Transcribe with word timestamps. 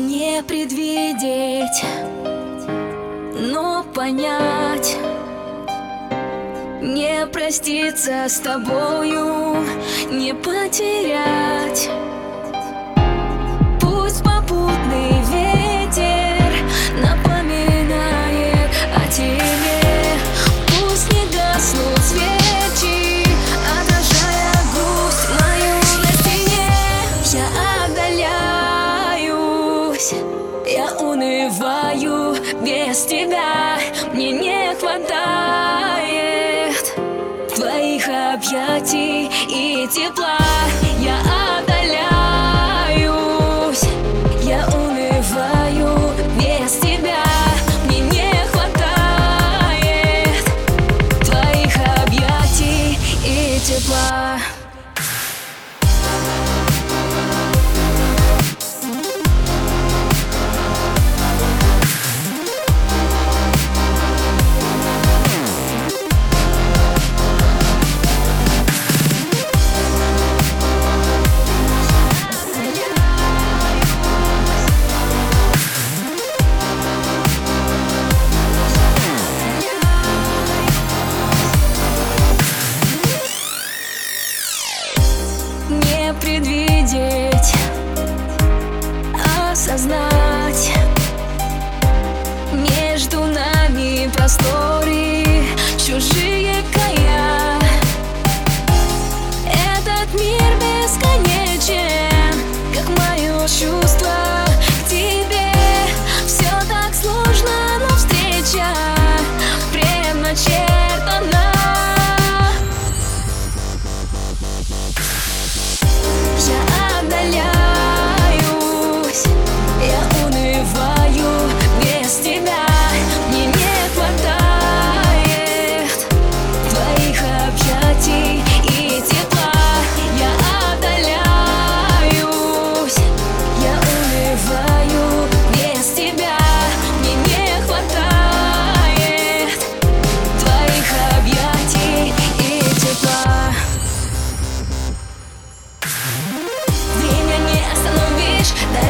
Не 0.00 0.42
предвидеть, 0.42 1.84
но 3.34 3.84
понять 3.94 4.96
Не 6.80 7.26
проститься 7.26 8.24
с 8.26 8.40
тобою, 8.40 9.56
не 10.10 10.32
потерять 10.32 11.90
унываю 31.20 32.34
без 32.62 33.04
тебя 33.04 33.78
Мне 34.14 34.32
не 34.32 34.74
хватает 34.76 35.04
твоих 37.54 38.08
объятий 38.08 39.30
и 39.48 39.86
тепла 39.88 40.49
fiori 94.70 94.99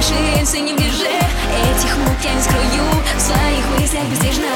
Наши 0.00 0.14
рельсы 0.14 0.58
не 0.60 0.72
ближе 0.72 1.04
Этих 1.04 1.94
мук 1.98 2.16
я 2.24 2.32
не 2.32 2.40
скрою. 2.40 2.84
В 3.18 3.20
своих 3.20 3.68
мыслях 3.78 4.02
бездвижно 4.04 4.46